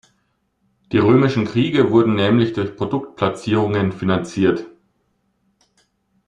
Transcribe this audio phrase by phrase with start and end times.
[0.91, 4.65] Die römischen Kriege wurden nämlich durch Produktplatzierungen finanziert.